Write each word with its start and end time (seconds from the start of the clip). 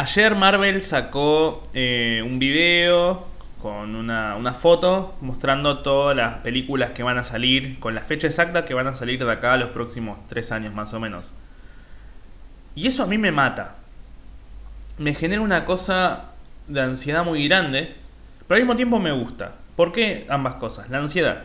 Ayer 0.00 0.34
Marvel 0.34 0.82
sacó 0.82 1.62
eh, 1.74 2.22
un 2.24 2.38
video 2.38 3.26
con 3.60 3.94
una, 3.94 4.34
una 4.34 4.54
foto 4.54 5.14
mostrando 5.20 5.80
todas 5.80 6.16
las 6.16 6.38
películas 6.38 6.92
que 6.92 7.02
van 7.02 7.18
a 7.18 7.24
salir, 7.24 7.78
con 7.80 7.94
la 7.94 8.00
fecha 8.00 8.26
exacta 8.26 8.64
que 8.64 8.72
van 8.72 8.86
a 8.86 8.94
salir 8.94 9.22
de 9.22 9.30
acá 9.30 9.52
a 9.52 9.56
los 9.58 9.68
próximos 9.72 10.16
tres 10.26 10.52
años 10.52 10.72
más 10.72 10.94
o 10.94 11.00
menos. 11.00 11.34
Y 12.74 12.86
eso 12.86 13.02
a 13.02 13.06
mí 13.06 13.18
me 13.18 13.30
mata. 13.30 13.74
Me 14.96 15.12
genera 15.12 15.42
una 15.42 15.66
cosa 15.66 16.30
de 16.66 16.80
ansiedad 16.80 17.22
muy 17.22 17.46
grande, 17.46 17.94
pero 18.48 18.56
al 18.56 18.62
mismo 18.62 18.76
tiempo 18.76 19.00
me 19.00 19.12
gusta. 19.12 19.52
¿Por 19.76 19.92
qué 19.92 20.24
ambas 20.30 20.54
cosas? 20.54 20.88
La 20.88 20.96
ansiedad. 20.96 21.42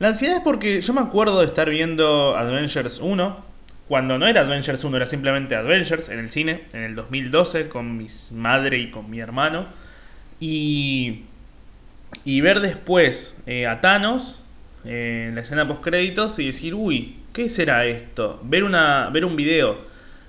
La 0.00 0.08
ansiedad 0.08 0.38
es 0.38 0.42
porque 0.42 0.80
yo 0.80 0.92
me 0.94 1.00
acuerdo 1.00 1.38
de 1.38 1.46
estar 1.46 1.70
viendo 1.70 2.36
Avengers 2.36 2.98
1, 2.98 3.47
cuando 3.88 4.18
no 4.18 4.26
era 4.26 4.42
Avengers 4.42 4.84
1, 4.84 4.96
era 4.96 5.06
simplemente 5.06 5.54
Avengers 5.54 6.10
en 6.10 6.18
el 6.18 6.30
cine, 6.30 6.64
en 6.72 6.82
el 6.82 6.94
2012, 6.94 7.68
con 7.68 7.96
mi 7.96 8.06
madre 8.34 8.78
y 8.78 8.90
con 8.90 9.10
mi 9.10 9.20
hermano. 9.20 9.66
Y, 10.40 11.22
y 12.24 12.40
ver 12.40 12.60
después 12.60 13.34
eh, 13.46 13.66
a 13.66 13.80
Thanos 13.80 14.44
eh, 14.84 15.26
en 15.28 15.34
la 15.34 15.40
escena 15.40 15.66
post 15.66 15.82
créditos 15.82 16.38
y 16.38 16.46
decir, 16.46 16.74
uy, 16.74 17.16
¿qué 17.32 17.48
será 17.48 17.86
esto? 17.86 18.40
Ver, 18.44 18.62
una, 18.62 19.08
ver 19.10 19.24
un 19.24 19.36
video, 19.36 19.78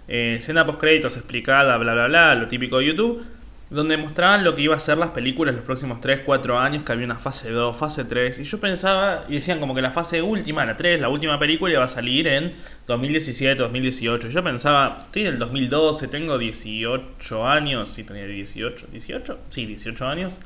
eh, 0.07 0.37
escena 0.39 0.65
post 0.65 0.79
créditos 0.79 1.17
explicada, 1.17 1.77
bla, 1.77 1.93
bla, 1.93 2.07
bla, 2.07 2.35
lo 2.35 2.47
típico 2.47 2.79
de 2.79 2.85
YouTube 2.85 3.25
donde 3.69 3.97
mostraban 3.97 4.43
lo 4.43 4.55
que 4.55 4.63
iba 4.63 4.75
a 4.75 4.79
ser 4.79 4.97
las 4.97 5.11
películas 5.11 5.53
los 5.53 5.63
próximos 5.63 6.01
3, 6.01 6.21
4 6.25 6.57
años, 6.57 6.83
que 6.83 6.91
había 6.91 7.05
una 7.05 7.17
fase 7.17 7.51
2, 7.51 7.77
fase 7.77 8.03
3, 8.03 8.39
y 8.39 8.43
yo 8.43 8.59
pensaba, 8.59 9.25
y 9.29 9.35
decían 9.35 9.59
como 9.59 9.75
que 9.75 9.81
la 9.81 9.91
fase 9.91 10.23
última, 10.23 10.65
la 10.65 10.75
3, 10.75 10.99
la 10.99 11.09
última 11.09 11.37
película 11.37 11.73
iba 11.73 11.83
a 11.83 11.87
salir 11.87 12.27
en 12.27 12.53
2017, 12.87 13.61
2018. 13.61 14.29
Yo 14.29 14.43
pensaba, 14.43 15.01
estoy 15.05 15.23
en 15.23 15.27
el 15.27 15.39
2012, 15.39 16.07
tengo 16.07 16.39
18 16.39 17.47
años, 17.47 17.91
sí 17.91 18.03
tenía 18.03 18.25
18, 18.25 18.87
18, 18.91 19.39
sí, 19.49 19.65
18 19.67 20.07
años. 20.07 20.39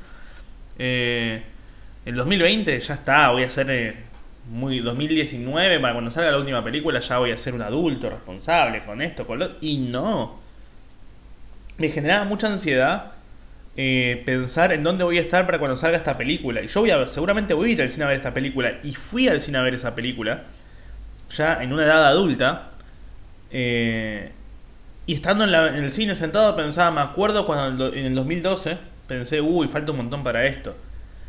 Eh, 0.78 1.42
el 2.04 2.14
2020 2.16 2.78
ya 2.78 2.94
está, 2.94 3.30
voy 3.30 3.44
a 3.44 3.48
ser 3.50 3.70
eh, 3.70 3.96
muy 4.50 4.80
2019, 4.80 5.80
para 5.80 5.94
cuando 5.94 6.10
salga 6.10 6.30
la 6.30 6.36
última 6.36 6.62
película 6.62 7.00
ya 7.00 7.18
voy 7.18 7.30
a 7.30 7.38
ser 7.38 7.54
un 7.54 7.62
adulto 7.62 8.10
responsable 8.10 8.84
con 8.84 9.00
esto, 9.00 9.26
con 9.26 9.38
lo... 9.38 9.52
Y 9.62 9.78
no. 9.78 10.40
Me 11.78 11.88
generaba 11.88 12.24
mucha 12.24 12.48
ansiedad 12.48 13.13
eh, 13.76 14.22
pensar 14.24 14.72
en 14.72 14.84
dónde 14.84 15.02
voy 15.02 15.18
a 15.18 15.20
estar 15.20 15.46
para 15.46 15.58
cuando 15.58 15.76
salga 15.76 15.96
esta 15.96 16.16
película. 16.16 16.62
Y 16.62 16.68
yo 16.68 16.80
voy 16.80 16.90
a, 16.90 17.06
seguramente 17.06 17.54
voy 17.54 17.70
a 17.70 17.72
ir 17.72 17.82
al 17.82 17.90
cine 17.90 18.04
a 18.04 18.08
ver 18.08 18.16
esta 18.16 18.32
película. 18.32 18.74
Y 18.84 18.94
fui 18.94 19.28
al 19.28 19.40
cine 19.40 19.58
a 19.58 19.62
ver 19.62 19.74
esa 19.74 19.94
película, 19.94 20.44
ya 21.30 21.62
en 21.62 21.72
una 21.72 21.84
edad 21.84 22.06
adulta. 22.06 22.70
Eh, 23.50 24.30
y 25.06 25.14
estando 25.14 25.44
en, 25.44 25.52
el 25.54 25.90
cine 25.90 26.14
sentado 26.14 26.56
pensaba, 26.56 26.90
me 26.90 27.00
acuerdo 27.00 27.46
cuando 27.46 27.92
en 27.92 28.06
el 28.06 28.14
2012 28.14 28.78
pensé, 29.06 29.40
uy, 29.40 29.68
falta 29.68 29.90
un 29.90 29.98
montón 29.98 30.22
para 30.24 30.46
esto. 30.46 30.74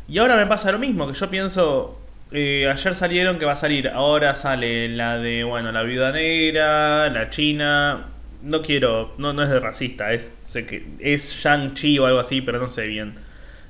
Y 0.08 0.18
ahora 0.18 0.36
me 0.36 0.46
pasa 0.46 0.70
lo 0.72 0.78
mismo, 0.78 1.06
que 1.08 1.14
yo 1.14 1.28
pienso, 1.28 1.98
eh, 2.30 2.70
ayer 2.72 2.94
salieron 2.94 3.38
que 3.38 3.44
va 3.44 3.52
a 3.52 3.56
salir, 3.56 3.88
ahora 3.88 4.34
sale 4.34 4.88
la 4.88 5.18
de, 5.18 5.44
bueno, 5.44 5.72
la 5.72 5.82
viuda 5.82 6.12
negra, 6.12 7.10
la 7.10 7.28
china, 7.28 8.06
no 8.46 8.62
quiero, 8.62 9.12
no, 9.18 9.32
no 9.32 9.42
es 9.42 9.48
de 9.48 9.58
racista, 9.58 10.12
es, 10.12 10.32
sé 10.44 10.66
que 10.66 10.86
es 11.00 11.32
Shang-Chi 11.34 11.98
o 11.98 12.06
algo 12.06 12.20
así, 12.20 12.40
pero 12.40 12.58
no 12.60 12.68
sé 12.68 12.86
bien 12.86 13.14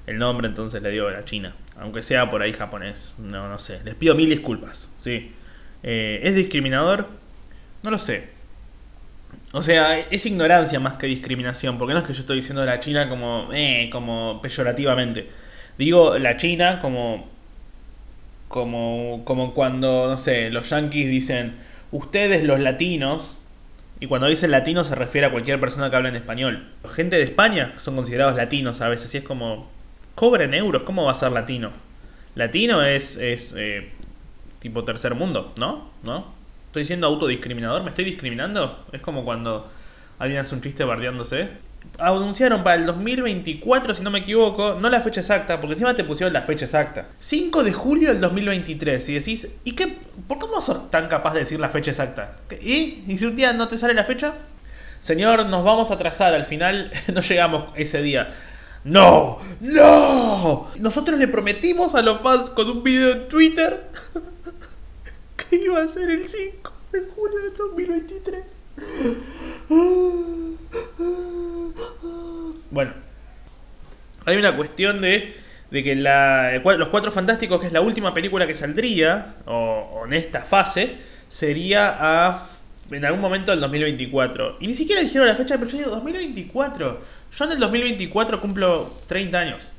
el 0.07 0.19
nombre, 0.19 0.47
entonces 0.47 0.83
le 0.83 0.91
digo 0.91 1.09
a 1.09 1.13
la 1.13 1.25
China. 1.25 1.55
Aunque 1.79 2.03
sea 2.03 2.31
por 2.31 2.43
ahí 2.43 2.53
japonés, 2.53 3.17
no, 3.19 3.49
no 3.49 3.59
sé. 3.59 3.81
Les 3.85 3.95
pido 3.95 4.15
mil 4.15 4.29
disculpas, 4.29 4.91
¿sí? 4.99 5.33
Eh, 5.83 6.21
¿Es 6.23 6.35
discriminador? 6.35 7.09
No 7.83 7.91
lo 7.91 7.99
sé. 7.99 8.29
O 9.53 9.63
sea, 9.63 9.99
es 9.99 10.27
ignorancia 10.27 10.79
más 10.79 10.99
que 10.99 11.07
discriminación, 11.07 11.79
porque 11.79 11.95
no 11.95 12.01
es 12.01 12.07
que 12.07 12.13
yo 12.13 12.21
estoy 12.21 12.37
diciendo 12.37 12.65
la 12.65 12.79
China 12.79 13.09
como, 13.09 13.49
eh, 13.53 13.89
como 13.91 14.41
peyorativamente. 14.43 15.29
Digo 15.79 16.19
la 16.19 16.37
China 16.37 16.79
como, 16.81 17.29
como, 18.49 19.23
como 19.25 19.55
cuando, 19.55 20.09
no 20.09 20.19
sé, 20.19 20.51
los 20.51 20.69
yankees 20.71 21.09
dicen, 21.09 21.55
ustedes 21.91 22.45
los 22.45 22.61
latinos 22.61 23.41
y 23.99 24.07
cuando 24.07 24.27
dice 24.27 24.49
latino 24.49 24.85
se 24.85 24.95
refiere 24.95 25.27
a 25.27 25.31
cualquier 25.31 25.59
persona 25.59 25.91
que 25.91 25.97
habla 25.97 26.09
en 26.09 26.17
español. 26.17 26.69
Gente 26.95 27.17
de 27.17 27.23
España 27.23 27.73
son 27.79 27.97
considerados 27.97 28.37
latinos 28.37 28.81
a 28.81 28.89
veces 28.89 29.15
y 29.15 29.19
es 29.19 29.25
como, 29.25 29.71
cobren 30.15 30.55
euros, 30.55 30.83
¿cómo 30.83 31.05
va 31.05 31.13
a 31.13 31.15
ser 31.15 31.33
latino? 31.33 31.71
Latino 32.35 32.83
es, 32.83 33.17
es 33.17 33.55
eh, 33.57 33.91
tipo 34.59 34.85
tercer 34.85 35.15
mundo, 35.15 35.55
¿no? 35.57 35.91
¿No? 36.03 36.35
¿Estoy 36.67 36.85
siendo 36.85 37.07
autodiscriminador? 37.07 37.83
¿Me 37.83 37.91
estoy 37.91 38.05
discriminando? 38.05 38.85
Es 38.93 39.01
como 39.01 39.25
cuando 39.25 39.71
alguien 40.19 40.41
hace 40.41 40.55
un 40.55 40.61
chiste 40.61 40.85
bardeándose 40.85 41.49
anunciaron 41.99 42.63
para 42.63 42.77
el 42.77 42.87
2024, 42.87 43.95
si 43.95 44.03
no 44.03 44.11
me 44.11 44.21
equivoco, 44.21 44.75
no 44.81 44.89
la 44.91 45.01
fecha 45.01 45.21
exacta, 45.21 45.61
porque 45.61 45.75
encima 45.75 45.95
te 45.95 46.05
pusieron 46.05 46.33
la 46.33 46.43
fecha 46.43 46.65
exacta. 46.65 47.07
5 47.19 47.65
de 47.65 47.73
julio 47.73 48.09
del 48.11 48.21
2023. 48.21 49.09
Y 49.09 49.15
decís, 49.15 49.49
¿y 49.65 49.73
qué? 49.73 49.97
¿Por 50.27 50.39
cómo 50.39 50.61
sos 50.63 50.91
tan 50.91 51.09
capaz 51.09 51.35
de 51.35 51.41
decir 51.41 51.61
la 51.61 51.69
fecha 51.69 51.91
exacta? 51.91 52.37
¿Y? 52.61 53.05
¿Y 53.07 53.19
si 53.19 53.27
un 53.27 53.37
día 53.37 53.53
no 53.53 53.69
te 53.69 53.79
sale 53.79 53.95
la 53.95 54.05
fecha? 54.05 54.35
Señor, 55.01 55.47
nos 55.47 55.65
vamos 55.65 55.91
a 55.91 55.95
atrasar, 55.95 56.35
al 56.35 56.47
final 56.47 56.91
no 57.13 57.21
llegamos 57.21 57.71
ese 57.77 58.03
día. 58.03 58.35
¡No! 58.85 59.39
¡No! 59.61 60.69
Nosotros 60.79 61.19
le 61.19 61.29
prometimos 61.29 61.95
a 61.95 62.03
los 62.03 62.21
fans 62.21 62.51
con 62.51 62.69
un 62.69 62.83
video 62.85 63.13
en 63.13 63.29
Twitter 63.29 63.91
que 65.51 65.57
iba 65.57 65.83
a 65.83 65.89
ser 65.89 66.11
el 66.11 66.29
5 66.29 66.73
de 66.93 67.01
julio 67.15 67.39
del 67.43 67.55
2023. 67.57 68.45
Bueno, 72.77 72.93
hay 74.27 74.37
una 74.37 74.55
cuestión 74.55 75.01
de, 75.01 75.35
de 75.71 75.83
que 75.83 75.97
la, 75.97 76.61
Los 76.77 76.89
Cuatro 76.91 77.11
Fantásticos, 77.11 77.59
que 77.59 77.69
es 77.69 77.73
la 77.73 77.81
última 77.81 78.13
película 78.13 78.47
que 78.47 78.53
saldría, 78.53 79.37
o, 79.47 80.03
en 80.05 80.13
esta 80.13 80.43
fase, 80.43 80.97
sería 81.27 81.97
a, 81.99 82.47
en 82.91 83.03
algún 83.07 83.23
momento 83.23 83.51
del 83.51 83.61
2024. 83.61 84.59
Y 84.61 84.67
ni 84.67 84.75
siquiera 84.75 85.01
dijeron 85.01 85.27
la 85.27 85.35
fecha, 85.35 85.57
pero 85.57 85.71
yo 85.71 85.79
digo 85.79 85.91
2024. 85.91 87.01
Yo 87.35 87.45
en 87.47 87.53
el 87.53 87.61
2024 87.61 88.43
cumplo 88.43 88.93
30 89.07 89.39
años. 89.39 89.73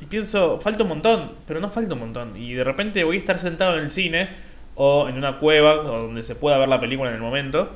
Y 0.00 0.04
pienso, 0.04 0.60
falta 0.60 0.84
un 0.84 0.90
montón, 0.90 1.32
pero 1.48 1.58
no 1.58 1.70
falta 1.72 1.94
un 1.94 1.98
montón. 1.98 2.36
Y 2.36 2.54
de 2.54 2.62
repente 2.62 3.02
voy 3.02 3.16
a 3.16 3.18
estar 3.18 3.40
sentado 3.40 3.78
en 3.78 3.82
el 3.82 3.90
cine 3.90 4.28
o 4.76 5.08
en 5.08 5.18
una 5.18 5.38
cueva 5.38 5.80
o 5.80 6.02
donde 6.02 6.22
se 6.22 6.36
pueda 6.36 6.56
ver 6.56 6.68
la 6.68 6.78
película 6.78 7.10
en 7.10 7.16
el 7.16 7.22
momento 7.22 7.68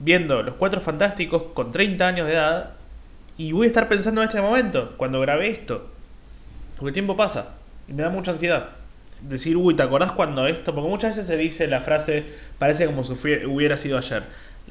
viendo 0.00 0.42
Los 0.42 0.54
Cuatro 0.54 0.80
Fantásticos 0.80 1.42
con 1.54 1.72
30 1.72 2.06
años 2.08 2.26
de 2.26 2.32
edad 2.32 2.77
y 3.38 3.52
voy 3.52 3.64
a 3.64 3.68
estar 3.68 3.88
pensando 3.88 4.20
en 4.20 4.28
este 4.28 4.40
momento, 4.40 4.94
cuando 4.96 5.20
grabé 5.20 5.48
esto. 5.48 5.88
Porque 6.76 6.88
el 6.88 6.94
tiempo 6.94 7.16
pasa 7.16 7.54
y 7.88 7.92
me 7.92 8.02
da 8.02 8.10
mucha 8.10 8.32
ansiedad. 8.32 8.70
Decir, 9.22 9.56
uy, 9.56 9.74
¿te 9.74 9.82
acordás 9.82 10.12
cuando 10.12 10.46
esto? 10.46 10.74
Porque 10.74 10.90
muchas 10.90 11.16
veces 11.16 11.26
se 11.26 11.36
dice 11.36 11.66
la 11.66 11.80
frase, 11.80 12.24
parece 12.58 12.86
como 12.86 13.02
si 13.02 13.12
hubiera 13.46 13.76
sido 13.76 13.96
ayer. 13.96 14.24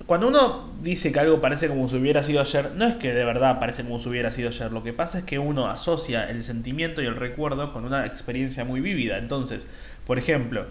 Cuando 0.06 0.28
uno 0.28 0.70
dice 0.82 1.12
que 1.12 1.20
algo 1.20 1.42
parece 1.42 1.68
como 1.68 1.90
si 1.90 1.96
hubiera 1.96 2.22
sido 2.24 2.40
ayer, 2.40 2.72
no 2.76 2.86
es 2.86 2.96
que 2.96 3.14
de 3.14 3.26
verdad 3.26 3.60
parece 3.60 3.84
como 3.84 4.00
si 4.00 4.10
hubiera 4.10 4.32
sido 4.32 4.50
ayer. 4.50 4.72
Lo 4.72 4.84
que 4.84 4.94
pasa 4.94 5.20
es 5.20 5.24
que 5.24 5.40
uno 5.40 5.70
asocia 5.70 6.30
el 6.30 6.44
sentimiento 6.44 7.02
y 7.02 7.08
el 7.08 7.16
recuerdo 7.16 7.74
con 7.74 7.84
una 7.84 8.06
experiencia 8.06 8.64
muy 8.64 8.80
vívida. 8.80 9.18
Entonces, 9.18 9.68
por 10.06 10.18
ejemplo, 10.18 10.66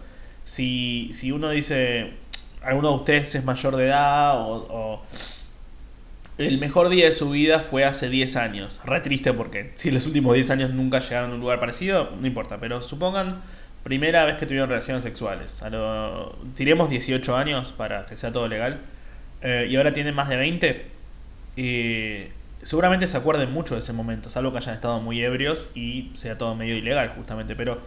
si, 0.45 1.11
si 1.13 1.33
uno 1.33 1.51
dice, 1.51 2.13
alguno 2.63 2.91
de 2.91 2.97
ustedes 2.97 3.35
es 3.35 3.45
mayor 3.45 3.77
de 3.77 3.87
edad 3.87 4.39
o, 4.39 5.03
el 6.39 6.59
mejor 6.59 6.89
día 6.89 7.07
de 7.07 7.13
su 7.13 7.31
vida 7.31 7.61
fue 7.61 7.85
hace 7.85 8.09
10 8.09 8.37
años. 8.37 8.81
Re 8.85 9.01
triste 9.01 9.33
porque 9.33 9.73
si 9.77 9.91
los 9.91 10.07
últimos 10.07 10.35
10 10.35 10.51
años 10.51 10.71
nunca 10.73 10.99
llegaron 10.99 11.31
a 11.31 11.35
un 11.35 11.41
lugar 11.41 11.61
parecido, 11.61 12.11
no 12.21 12.27
importa, 12.27 12.59
pero 12.59 12.83
supongan 12.83 13.41
primera 13.83 14.25
vez 14.25 14.37
que 14.37 14.47
tuvieron 14.47 14.69
relaciones 14.69 15.03
sexuales. 15.03 15.63
A 15.63 15.71
lo, 15.71 16.37
tiremos 16.55 16.91
18 16.91 17.37
años 17.37 17.73
para 17.73 18.07
que 18.07 18.17
sea 18.17 18.33
todo 18.33 18.49
legal. 18.49 18.81
Eh, 19.43 19.69
y 19.71 19.77
ahora 19.77 19.93
tienen 19.93 20.15
más 20.15 20.29
de 20.29 20.37
20. 20.37 20.87
y 21.57 22.25
seguramente 22.63 23.07
se 23.09 23.17
acuerden 23.17 23.53
mucho 23.53 23.75
de 23.75 23.81
ese 23.81 23.93
momento, 23.93 24.29
salvo 24.29 24.51
que 24.51 24.59
hayan 24.59 24.75
estado 24.75 25.01
muy 25.01 25.23
ebrios 25.23 25.69
y 25.75 26.11
sea 26.15 26.37
todo 26.37 26.55
medio 26.55 26.77
ilegal 26.77 27.11
justamente. 27.17 27.55
Pero 27.57 27.81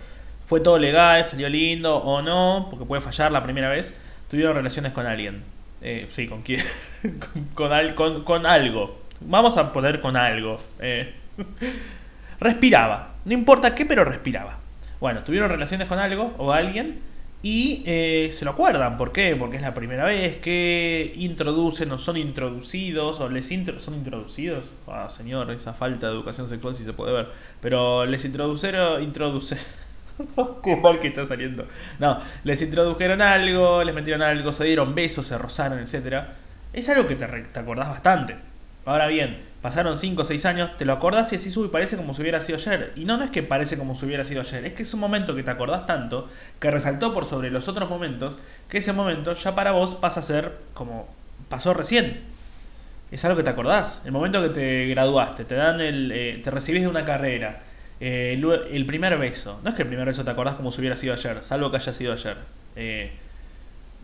fue 0.46 0.60
todo 0.62 0.78
legal, 0.80 1.26
salió 1.26 1.50
lindo 1.50 1.98
o 1.98 2.22
no, 2.22 2.68
porque 2.70 2.86
puede 2.86 3.02
fallar 3.02 3.32
la 3.32 3.44
primera 3.44 3.70
vez 3.70 3.96
tuvieron 4.30 4.56
relaciones 4.56 4.94
con 4.94 5.06
alguien. 5.06 5.44
Eh, 5.82 6.08
sí, 6.10 6.28
¿con 6.28 6.42
quién? 6.42 6.62
con, 7.56 8.24
con, 8.24 8.46
algo. 8.46 9.00
Vamos 9.22 9.58
a 9.58 9.72
poner 9.72 10.00
con 10.00 10.16
algo. 10.16 10.60
Eh. 10.80 11.14
respiraba. 12.40 13.16
No 13.26 13.34
importa 13.34 13.76
qué, 13.76 13.86
pero 13.86 14.04
respiraba. 14.04 14.58
Bueno, 15.00 15.24
tuvieron 15.24 15.50
relaciones 15.50 15.88
con 15.88 16.00
algo 16.00 16.34
o 16.38 16.52
alguien 16.52 17.00
y 17.42 17.84
eh, 17.86 18.30
se 18.32 18.44
lo 18.44 18.52
acuerdan. 18.52 18.98
¿Por 18.98 19.12
qué? 19.12 19.36
Porque 19.36 19.58
es 19.58 19.62
la 19.62 19.74
primera 19.74 20.04
vez 20.04 20.38
que 20.38 21.14
introducen 21.16 21.92
o 21.92 21.98
son 21.98 22.18
introducidos 22.18 23.20
o 23.20 23.30
les 23.30 23.48
son 23.78 23.96
introducidos. 23.96 24.70
Ah, 24.88 25.10
señor, 25.10 25.52
esa 25.52 25.74
falta 25.74 26.08
de 26.08 26.14
educación 26.14 26.50
sexual 26.50 26.76
si 26.76 26.84
se 26.84 26.94
puede 26.94 27.14
ver. 27.14 27.28
Pero 27.62 28.06
les 28.06 28.26
introdujeron, 28.26 29.02
introduce, 29.02 29.58
Qué 30.64 30.76
mal 30.76 31.00
que 31.00 31.08
está 31.08 31.26
saliendo. 31.26 31.66
No, 32.00 32.20
les 32.44 32.62
introdujeron 32.62 33.22
algo, 33.22 33.84
les 33.84 33.96
metieron 33.96 34.22
algo, 34.22 34.52
se 34.52 34.66
dieron 34.66 34.94
besos, 34.96 35.26
se 35.26 35.38
rozaron, 35.38 35.80
etc. 35.80 36.24
Es 36.74 36.90
algo 36.90 37.08
que 37.08 37.16
te, 37.16 37.26
te 37.28 37.60
acordás 37.60 37.90
bastante. 37.90 38.36
Ahora 38.86 39.08
bien, 39.08 39.38
pasaron 39.62 39.98
5 39.98 40.22
o 40.22 40.26
6 40.26 40.46
años, 40.46 40.78
te 40.78 40.86
lo 40.86 40.94
acordás 40.94 41.32
y 41.34 41.36
así 41.36 41.52
sube 41.52 41.68
y 41.68 41.70
parece 41.70 41.98
como 41.98 42.14
si 42.14 42.22
hubiera 42.22 42.42
sido 42.42 42.58
ayer. 42.58 42.94
Y 42.96 43.06
no, 43.06 43.22
es 43.22 43.30
que 43.30 43.44
parece 43.44 43.78
como 43.78 43.96
si 43.96 44.06
hubiera 44.06 44.26
sido 44.26 44.42
ayer, 44.42 44.66
es 44.66 44.74
que 44.74 44.84
es 44.84 44.94
un 44.94 45.00
momento 45.00 45.36
que 45.36 45.44
te 45.44 45.52
acordás 45.52 45.86
tanto, 45.86 46.30
que 46.60 46.72
resaltó 46.72 47.14
por 47.14 47.26
sobre 47.26 47.52
los 47.52 47.68
otros 47.68 47.90
momentos, 47.90 48.40
que 48.68 48.80
ese 48.80 48.94
momento 48.94 49.34
ya 49.34 49.56
para 49.56 49.72
vos 49.72 49.96
pasa 49.96 50.22
a 50.22 50.24
ser 50.24 50.54
como 50.74 51.08
pasó 51.50 51.74
recién. 51.74 52.22
Es 53.12 53.26
algo 53.26 53.38
que 53.38 53.44
te 53.44 53.50
acordás. 53.50 54.02
El 54.06 54.12
momento 54.12 54.42
que 54.42 54.50
te 54.50 54.86
graduaste, 54.88 55.46
te 55.46 55.56
dan 55.56 55.82
el. 55.82 56.12
Eh, 56.12 56.42
te 56.44 56.52
recibís 56.52 56.82
de 56.82 56.88
una 56.88 57.06
carrera. 57.06 57.62
Eh, 58.00 58.40
el, 58.72 58.86
primer 58.86 59.18
beso. 59.18 59.60
No 59.64 59.70
es 59.70 59.76
que 59.76 59.82
el 59.82 59.88
primer 59.88 60.06
beso 60.06 60.24
te 60.24 60.32
acordás 60.32 60.56
como 60.56 60.72
si 60.72 60.80
hubiera 60.80 60.96
sido 60.96 61.14
ayer, 61.14 61.44
salvo 61.44 61.72
que 61.72 61.78
haya 61.78 61.92
sido 61.92 62.14
ayer. 62.14 62.38
Eh, 62.76 63.12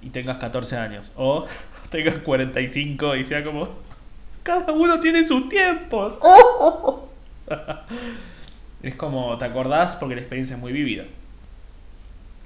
y 0.05 0.11
tengas 0.11 0.37
14 0.37 0.77
años. 0.77 1.11
O 1.17 1.45
tengas 1.89 2.19
45 2.19 3.15
y 3.17 3.25
sea 3.25 3.43
como. 3.43 3.67
Cada 4.43 4.71
uno 4.71 4.99
tiene 4.99 5.25
sus 5.25 5.49
tiempos. 5.49 6.19
es 8.83 8.95
como 8.95 9.35
te 9.39 9.45
acordás 9.45 9.95
porque 9.95 10.13
la 10.13 10.21
experiencia 10.21 10.55
es 10.55 10.61
muy 10.61 10.71
vívida. 10.71 11.05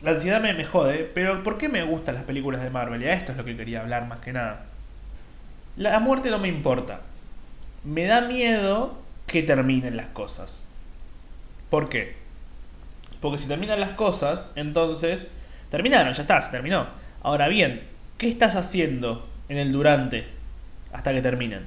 La 0.02 0.12
ansiedad 0.12 0.40
me, 0.40 0.54
me 0.54 0.64
jode, 0.64 1.12
pero 1.14 1.44
¿por 1.44 1.58
qué 1.58 1.68
me 1.68 1.84
gustan 1.84 2.16
las 2.16 2.24
películas 2.24 2.64
de 2.64 2.70
Marvel? 2.70 3.04
Y 3.04 3.08
a 3.08 3.14
esto 3.14 3.34
es 3.34 3.38
lo 3.38 3.44
que 3.44 3.58
quería 3.58 3.82
hablar 3.82 4.08
más 4.08 4.20
que 4.20 4.32
nada. 4.32 4.66
La 5.76 6.00
muerte 6.00 6.30
no 6.30 6.40
me 6.40 6.48
importa. 6.48 7.02
Me 7.84 8.06
da 8.06 8.22
miedo 8.22 8.98
que 9.28 9.44
terminen 9.44 9.98
las 9.98 10.08
cosas. 10.08 10.68
¿Por 11.70 11.90
qué? 11.90 12.16
Porque 13.20 13.40
si 13.40 13.50
terminan 13.50 13.80
las 13.82 13.92
cosas, 13.92 14.52
entonces... 14.56 15.32
Terminaron, 15.70 16.14
ya 16.14 16.22
está, 16.22 16.42
se 16.42 16.50
terminó. 16.50 16.88
Ahora 17.22 17.48
bien, 17.48 17.82
¿qué 18.18 18.30
estás 18.30 18.56
haciendo 18.56 19.28
en 19.50 19.58
el 19.58 19.72
durante 19.72 20.26
hasta 20.94 21.12
que 21.14 21.22
terminen? 21.22 21.66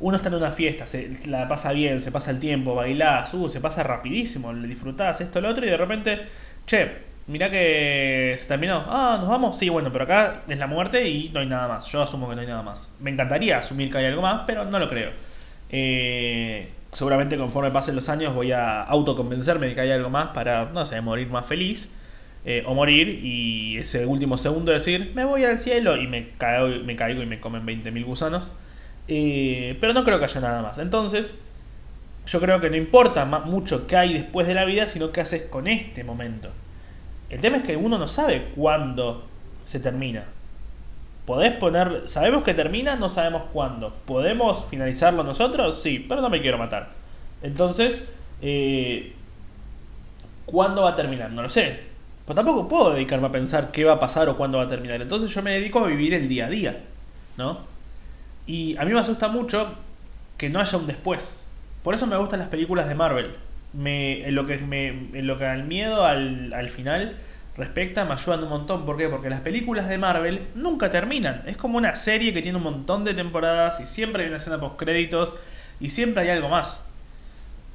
Uno 0.00 0.16
está 0.18 0.28
en 0.28 0.34
una 0.34 0.50
fiesta, 0.50 0.84
se 0.86 1.10
la 1.26 1.48
pasa 1.48 1.72
bien, 1.72 2.00
se 2.00 2.12
pasa 2.12 2.30
el 2.30 2.38
tiempo, 2.38 2.74
bailás, 2.74 3.32
uh, 3.32 3.48
se 3.48 3.60
pasa 3.60 3.82
rapidísimo, 3.82 4.52
le 4.52 4.68
disfrutás 4.68 5.22
esto, 5.22 5.40
lo 5.40 5.48
otro, 5.48 5.64
y 5.64 5.70
de 5.70 5.76
repente, 5.78 6.26
che, 6.66 6.90
mirá 7.26 7.50
que 7.50 8.34
se 8.36 8.46
terminó. 8.46 8.84
Ah, 8.88 9.16
¿nos 9.18 9.28
vamos? 9.28 9.58
Sí, 9.58 9.68
bueno, 9.70 9.90
pero 9.90 10.04
acá 10.04 10.42
es 10.46 10.58
la 10.58 10.66
muerte 10.66 11.08
y 11.08 11.30
no 11.30 11.40
hay 11.40 11.46
nada 11.46 11.68
más. 11.68 11.86
Yo 11.86 12.02
asumo 12.02 12.28
que 12.28 12.34
no 12.34 12.42
hay 12.42 12.46
nada 12.46 12.62
más. 12.62 12.92
Me 13.00 13.10
encantaría 13.10 13.58
asumir 13.58 13.90
que 13.90 13.98
hay 13.98 14.06
algo 14.06 14.22
más, 14.22 14.42
pero 14.46 14.64
no 14.64 14.78
lo 14.78 14.88
creo. 14.88 15.10
Eh, 15.70 16.70
seguramente 16.92 17.36
conforme 17.36 17.70
pasen 17.70 17.96
los 17.96 18.08
años 18.08 18.34
voy 18.34 18.52
a 18.52 18.82
autoconvencerme 18.82 19.68
de 19.68 19.74
que 19.74 19.80
hay 19.80 19.90
algo 19.90 20.10
más 20.10 20.28
para, 20.28 20.66
no 20.66 20.84
sé, 20.86 21.00
morir 21.00 21.28
más 21.28 21.46
feliz. 21.46 21.92
Eh, 22.48 22.62
o 22.64 22.74
morir 22.74 23.08
y 23.24 23.78
ese 23.78 24.06
último 24.06 24.38
segundo 24.38 24.70
decir, 24.70 25.10
me 25.16 25.24
voy 25.24 25.44
al 25.44 25.58
cielo 25.58 25.96
y 25.96 26.06
me 26.06 26.28
caigo, 26.38 26.68
me 26.84 26.94
caigo 26.94 27.20
y 27.20 27.26
me 27.26 27.40
comen 27.40 27.66
20.000 27.66 28.04
gusanos. 28.04 28.52
Eh, 29.08 29.76
pero 29.80 29.92
no 29.92 30.04
creo 30.04 30.20
que 30.20 30.26
haya 30.26 30.40
nada 30.40 30.62
más. 30.62 30.78
Entonces, 30.78 31.36
yo 32.24 32.40
creo 32.40 32.60
que 32.60 32.70
no 32.70 32.76
importa 32.76 33.24
mucho 33.24 33.88
qué 33.88 33.96
hay 33.96 34.14
después 34.14 34.46
de 34.46 34.54
la 34.54 34.64
vida, 34.64 34.88
sino 34.88 35.10
qué 35.10 35.22
haces 35.22 35.42
con 35.42 35.66
este 35.66 36.04
momento. 36.04 36.50
El 37.30 37.40
tema 37.40 37.56
es 37.56 37.64
que 37.64 37.76
uno 37.76 37.98
no 37.98 38.06
sabe 38.06 38.52
cuándo 38.54 39.26
se 39.64 39.80
termina. 39.80 40.22
Podés 41.24 41.52
poner. 41.56 42.02
Sabemos 42.06 42.44
que 42.44 42.54
termina, 42.54 42.94
no 42.94 43.08
sabemos 43.08 43.42
cuándo. 43.52 43.92
¿Podemos 44.06 44.66
finalizarlo 44.70 45.24
nosotros? 45.24 45.82
Sí, 45.82 46.04
pero 46.08 46.20
no 46.20 46.30
me 46.30 46.40
quiero 46.40 46.58
matar. 46.58 46.90
Entonces, 47.42 48.08
eh, 48.40 49.14
¿cuándo 50.44 50.82
va 50.82 50.90
a 50.90 50.94
terminar? 50.94 51.32
No 51.32 51.42
lo 51.42 51.50
sé. 51.50 51.95
Pero 52.26 52.34
tampoco 52.34 52.68
puedo 52.68 52.92
dedicarme 52.92 53.28
a 53.28 53.32
pensar 53.32 53.70
qué 53.70 53.84
va 53.84 53.94
a 53.94 54.00
pasar 54.00 54.28
o 54.28 54.36
cuándo 54.36 54.58
va 54.58 54.64
a 54.64 54.68
terminar. 54.68 55.00
Entonces 55.00 55.32
yo 55.32 55.42
me 55.42 55.52
dedico 55.52 55.78
a 55.78 55.86
vivir 55.86 56.12
el 56.12 56.28
día 56.28 56.46
a 56.46 56.50
día. 56.50 56.84
¿No? 57.36 57.60
Y 58.46 58.76
a 58.76 58.84
mí 58.84 58.92
me 58.92 59.00
asusta 59.00 59.28
mucho 59.28 59.74
que 60.36 60.48
no 60.48 60.60
haya 60.60 60.76
un 60.76 60.86
después. 60.86 61.46
Por 61.82 61.94
eso 61.94 62.06
me 62.06 62.16
gustan 62.16 62.40
las 62.40 62.48
películas 62.48 62.88
de 62.88 62.94
Marvel 62.94 63.36
me, 63.76 64.26
en 64.26 64.34
lo 64.34 64.46
que 64.46 64.58
me, 64.58 64.88
en 64.88 65.26
lo 65.26 65.38
que 65.38 65.46
al 65.46 65.64
miedo 65.64 66.04
al, 66.04 66.52
al 66.52 66.70
final 66.70 67.16
respecta 67.56 68.04
me 68.04 68.12
ayudan 68.12 68.42
un 68.42 68.48
montón. 68.48 68.84
¿Por 68.84 68.96
qué? 68.96 69.08
Porque 69.08 69.30
las 69.30 69.40
películas 69.40 69.88
de 69.88 69.98
Marvel 69.98 70.46
nunca 70.54 70.90
terminan. 70.90 71.42
Es 71.46 71.56
como 71.56 71.78
una 71.78 71.94
serie 71.96 72.32
que 72.32 72.42
tiene 72.42 72.58
un 72.58 72.64
montón 72.64 73.04
de 73.04 73.14
temporadas 73.14 73.80
y 73.80 73.86
siempre 73.86 74.22
hay 74.22 74.28
una 74.28 74.38
escena 74.38 74.60
post 74.60 74.76
créditos 74.76 75.34
y 75.80 75.90
siempre 75.90 76.22
hay 76.22 76.30
algo 76.30 76.48
más. 76.48 76.84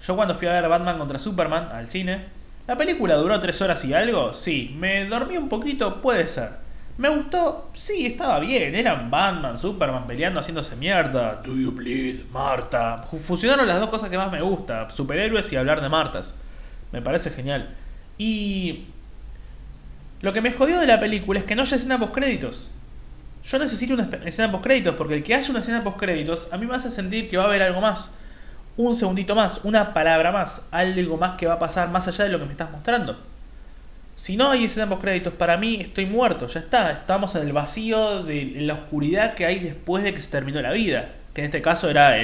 Yo 0.05 0.15
cuando 0.15 0.33
fui 0.33 0.47
a 0.47 0.53
ver 0.53 0.67
Batman 0.67 0.97
contra 0.97 1.19
Superman 1.19 1.69
al 1.71 1.87
cine, 1.87 2.25
la 2.67 2.77
película 2.77 3.15
duró 3.15 3.39
tres 3.39 3.61
horas 3.61 3.83
y 3.85 3.93
algo, 3.93 4.33
sí. 4.33 4.75
Me 4.77 5.05
dormí 5.05 5.37
un 5.37 5.49
poquito, 5.49 6.01
puede 6.01 6.27
ser. 6.27 6.61
Me 6.97 7.09
gustó, 7.09 7.71
sí, 7.73 8.05
estaba 8.05 8.39
bien. 8.39 8.75
Eran 8.75 9.09
Batman, 9.09 9.57
Superman 9.57 10.05
peleando, 10.05 10.39
haciéndose 10.39 10.75
mierda. 10.75 11.41
Do 11.43 11.55
you 11.55 11.71
bleed, 11.71 12.21
Marta? 12.31 13.01
Fusionaron 13.03 13.67
las 13.67 13.79
dos 13.79 13.89
cosas 13.89 14.09
que 14.09 14.17
más 14.17 14.31
me 14.31 14.41
gusta: 14.41 14.89
superhéroes 14.91 15.51
y 15.51 15.55
hablar 15.55 15.81
de 15.81 15.89
Martas. 15.89 16.35
Me 16.91 17.01
parece 17.01 17.29
genial. 17.31 17.75
Y. 18.17 18.85
Lo 20.21 20.33
que 20.33 20.41
me 20.41 20.51
jodió 20.51 20.79
de 20.79 20.85
la 20.85 20.99
película 20.99 21.39
es 21.39 21.45
que 21.45 21.55
no 21.55 21.63
haya 21.63 21.75
escena 21.75 21.97
post 21.97 22.13
créditos. 22.13 22.71
Yo 23.43 23.57
necesito 23.57 23.95
una 23.95 24.07
escena 24.25 24.51
post 24.51 24.63
créditos 24.63 24.93
porque 24.95 25.15
el 25.15 25.23
que 25.23 25.33
haya 25.33 25.49
una 25.49 25.61
escena 25.61 25.83
post 25.83 25.97
créditos 25.97 26.47
a 26.51 26.57
mí 26.57 26.67
me 26.67 26.75
hace 26.75 26.91
sentir 26.91 27.27
que 27.27 27.37
va 27.37 27.45
a 27.45 27.47
haber 27.47 27.63
algo 27.63 27.81
más. 27.81 28.11
Un 28.81 28.95
segundito 28.95 29.35
más, 29.35 29.61
una 29.63 29.93
palabra 29.93 30.31
más, 30.31 30.65
algo 30.71 31.15
más 31.15 31.37
que 31.37 31.45
va 31.45 31.53
a 31.53 31.59
pasar 31.59 31.91
más 31.91 32.07
allá 32.07 32.23
de 32.23 32.31
lo 32.31 32.39
que 32.39 32.45
me 32.45 32.51
estás 32.51 32.71
mostrando. 32.71 33.15
Si 34.15 34.35
no 34.35 34.49
hay 34.49 34.65
escena 34.65 34.97
créditos, 34.97 35.33
para 35.33 35.55
mí 35.55 35.77
estoy 35.79 36.07
muerto, 36.07 36.47
ya 36.47 36.61
está. 36.61 36.91
Estamos 36.91 37.35
en 37.35 37.45
el 37.45 37.53
vacío, 37.53 38.23
de 38.23 38.53
la 38.61 38.73
oscuridad 38.73 39.35
que 39.35 39.45
hay 39.45 39.59
después 39.59 40.03
de 40.03 40.15
que 40.15 40.19
se 40.19 40.31
terminó 40.31 40.59
la 40.63 40.71
vida. 40.71 41.11
Que 41.35 41.41
en 41.41 41.45
este 41.45 41.61
caso 41.61 41.91
era 41.91 42.17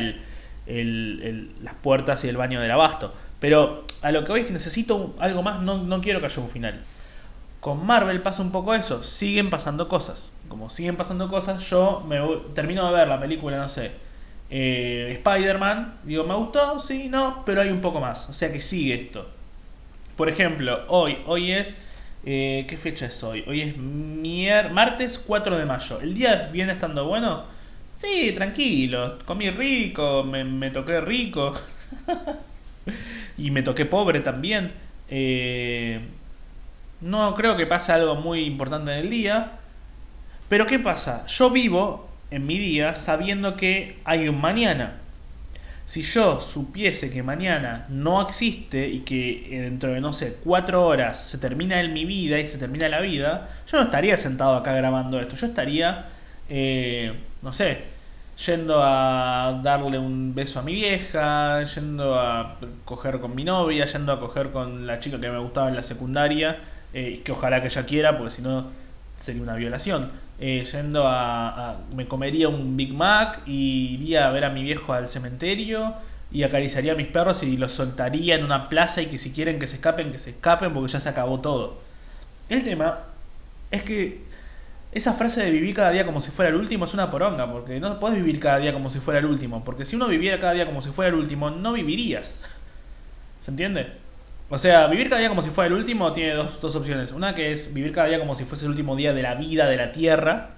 las 0.66 1.74
puertas 1.84 2.26
y 2.26 2.28
el 2.28 2.38
baño 2.38 2.60
del 2.60 2.72
abasto. 2.72 3.14
Pero 3.40 3.86
a 4.02 4.12
lo 4.12 4.24
que 4.24 4.32
hoy 4.32 4.40
es 4.40 4.48
que 4.48 4.54
necesito 4.54 5.16
algo 5.20 5.44
más, 5.44 5.62
no, 5.62 5.84
no 5.84 6.02
quiero 6.02 6.22
que 6.22 6.26
haya 6.26 6.42
un 6.42 6.50
final. 6.50 6.80
Con 7.60 7.86
Marvel 7.86 8.20
pasa 8.24 8.42
un 8.42 8.52
poco 8.52 8.74
eso, 8.74 9.04
siguen 9.04 9.52
pasando 9.52 9.88
cosas. 9.88 10.32
Como 10.50 10.72
siguen 10.72 10.96
pasando 10.96 11.30
cosas, 11.30 11.62
yo 11.70 12.04
me 12.08 12.20
termino 12.56 12.88
de 12.88 12.98
ver 12.98 13.08
la 13.08 13.20
película, 13.20 13.58
no 13.58 13.70
sé, 13.70 14.07
eh, 14.50 15.20
Spider-Man, 15.24 16.00
digo, 16.04 16.24
¿me 16.24 16.36
gustó? 16.36 16.80
Sí, 16.80 17.08
no, 17.10 17.44
pero 17.46 17.62
hay 17.62 17.70
un 17.70 17.82
poco 17.82 18.00
más. 18.00 18.30
O 18.30 18.34
sea 18.34 18.52
que 18.52 18.62
sigue 18.62 18.94
esto. 18.96 19.30
Por 20.16 20.30
ejemplo, 20.30 20.84
hoy, 20.88 21.18
hoy 21.26 21.52
es 21.52 21.78
eh, 22.30 22.66
¿Qué 22.68 22.76
fecha 22.76 23.06
es 23.06 23.24
hoy? 23.24 23.44
Hoy 23.48 23.62
es 23.62 23.78
martes 24.72 25.18
4 25.26 25.58
de 25.58 25.66
mayo. 25.66 26.02
¿El 26.02 26.14
día 26.14 26.50
viene 26.52 26.74
estando 26.74 27.06
bueno? 27.06 27.46
Sí, 28.00 28.34
tranquilo. 28.34 29.18
Comí 29.26 29.50
rico, 29.50 30.26
me, 30.26 30.70
toqué 30.72 31.00
rico. 31.00 31.54
y 33.38 33.50
me 33.52 33.64
toqué 33.64 33.86
pobre 33.86 34.20
también. 34.20 34.74
Eh, 35.10 36.02
no 37.00 37.34
creo 37.34 37.56
que 37.56 37.66
pase 37.66 37.94
algo 37.94 38.16
muy 38.16 38.42
importante 38.42 38.92
en 38.92 39.00
el 39.00 39.10
día. 39.10 39.54
Pero 40.50 40.66
¿qué 40.66 40.80
pasa? 40.80 41.26
Yo 41.28 41.50
vivo 41.50 42.07
en 42.32 42.46
mi 42.46 42.58
día 42.58 42.96
sabiendo 42.96 43.56
que 43.56 44.00
hay 44.04 44.28
un 44.28 44.40
mañana. 44.40 44.94
Si 45.86 46.02
yo 46.02 46.42
supiese 46.42 47.10
que 47.10 47.24
mañana 47.24 47.86
no 47.88 48.22
existe 48.22 48.90
y 48.90 49.00
que 49.02 49.62
dentro 49.64 49.94
de, 49.94 50.02
no 50.02 50.12
sé, 50.12 50.38
cuatro 50.44 50.86
horas 50.86 51.18
se 51.18 51.38
termina 51.38 51.80
en 51.80 51.94
mi 51.94 52.04
vida 52.04 52.38
y 52.40 52.46
se 52.46 52.58
termina 52.58 52.90
la 52.90 53.00
vida, 53.00 53.48
yo 53.72 53.78
no 53.78 53.86
estaría 53.86 54.18
sentado 54.18 54.56
acá 54.58 54.74
grabando 54.74 55.18
esto. 55.20 55.38
Yo 55.38 55.48
estaría, 55.48 56.08
eh, 56.50 57.14
no 57.42 57.54
sé, 57.54 57.84
yendo 58.46 58.84
a 58.84 59.62
darle 59.64 59.98
un 59.98 60.36
beso 60.36 60.60
a 60.60 60.64
mi 60.64 60.74
vieja, 60.74 61.64
yendo 61.64 62.20
a 62.20 62.58
coger 62.84 63.20
con 63.22 63.34
mi 63.34 63.46
novia, 63.46 63.86
yendo 63.86 64.12
a 64.12 64.20
coger 64.20 64.52
con 64.52 64.86
la 64.86 65.00
chica 65.00 65.20
que 65.22 65.30
me 65.30 65.40
gustaba 65.40 65.70
en 65.70 65.76
la 65.76 65.84
secundaria, 65.84 66.58
eh, 66.94 67.22
que 67.24 67.32
ojalá 67.32 67.62
que 67.62 67.68
ella 67.68 67.86
quiera, 67.86 68.18
porque 68.18 68.32
si 68.32 68.42
no 68.42 68.66
sería 69.20 69.42
una 69.42 69.56
violación. 69.56 70.12
Eh, 70.40 70.66
yendo 70.72 71.08
a, 71.08 71.78
Me 71.96 72.08
comería 72.08 72.48
un 72.50 72.78
Big 72.78 72.94
Mac 72.94 73.42
y 73.46 73.96
iría 73.96 74.28
a 74.28 74.32
ver 74.32 74.46
a 74.46 74.50
mi 74.50 74.64
viejo 74.64 74.94
al 74.94 75.10
cementerio 75.10 75.96
y 76.32 76.44
acariciaría 76.44 76.92
a 76.92 76.96
mis 76.96 77.08
perros 77.08 77.42
y 77.44 77.58
los 77.58 77.72
soltaría 77.72 78.36
en 78.36 78.44
una 78.44 78.70
plaza 78.70 79.02
y 79.02 79.08
que 79.08 79.18
si 79.18 79.32
quieren 79.32 79.60
que 79.60 79.68
se 79.68 79.78
escapen, 79.78 80.12
que 80.12 80.20
se 80.20 80.32
escapen 80.32 80.74
porque 80.74 80.92
ya 80.92 81.00
se 81.00 81.10
acabó 81.10 81.40
todo. 81.40 81.80
El 82.50 82.64
tema 82.64 83.00
es 83.72 83.84
que 83.84 84.28
esa 84.92 85.14
frase 85.14 85.44
de 85.44 85.52
vivir 85.52 85.76
cada 85.76 85.92
día 85.92 86.06
como 86.06 86.22
si 86.22 86.32
fuera 86.32 86.50
el 86.50 86.56
último 86.56 86.86
es 86.86 86.94
una 86.94 87.12
poronga, 87.12 87.52
porque 87.52 87.80
no 87.80 88.00
puedes 88.00 88.18
vivir 88.18 88.40
cada 88.40 88.58
día 88.58 88.74
como 88.74 88.90
si 88.90 89.00
fuera 89.00 89.20
el 89.20 89.26
último, 89.26 89.64
porque 89.64 89.86
si 89.86 89.96
uno 89.96 90.08
viviera 90.08 90.40
cada 90.40 90.54
día 90.54 90.66
como 90.66 90.82
si 90.82 90.90
fuera 90.90 91.10
el 91.10 91.16
último, 91.16 91.50
no 91.50 91.74
vivirías. 91.74 92.44
¿Se 93.42 93.52
entiende? 93.52 94.07
O 94.50 94.58
sea, 94.58 94.88
vivir 94.88 95.10
cada 95.10 95.20
día 95.20 95.30
como 95.30 95.42
si 95.42 95.50
fuera 95.50 95.68
el 95.68 95.74
último 95.74 96.14
tiene 96.14 96.34
dos, 96.34 96.62
dos, 96.62 96.76
opciones. 96.76 97.12
Una 97.12 97.36
que 97.36 97.52
es 97.52 97.74
vivir 97.74 97.92
cada 97.92 98.08
día 98.08 98.20
como 98.20 98.34
si 98.34 98.46
fuese 98.46 98.66
el 98.66 98.72
último 98.72 98.96
día 98.96 99.14
de 99.14 99.22
la 99.22 99.36
vida, 99.36 99.68
de 99.68 99.76
la 99.76 99.92
tierra. 99.92 100.52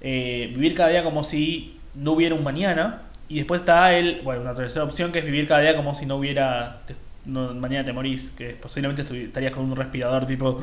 Eh, 0.00 0.50
vivir 0.52 0.74
cada 0.74 0.88
día 0.88 1.04
como 1.04 1.22
si 1.22 1.78
no 1.94 2.12
hubiera 2.12 2.34
un 2.34 2.42
mañana. 2.42 3.02
Y 3.28 3.36
después 3.36 3.60
está 3.60 3.94
el, 3.94 4.22
bueno, 4.22 4.42
una 4.42 4.54
tercera 4.54 4.84
opción 4.84 5.12
que 5.12 5.20
es 5.20 5.24
vivir 5.24 5.46
cada 5.46 5.60
día 5.60 5.76
como 5.76 5.94
si 5.94 6.04
no 6.04 6.16
hubiera, 6.16 6.80
mañana 7.24 7.84
te 7.84 7.92
morís, 7.92 8.30
que 8.30 8.50
posiblemente 8.50 9.02
estarías 9.02 9.52
con 9.52 9.64
un 9.64 9.76
respirador 9.76 10.26
tipo 10.26 10.60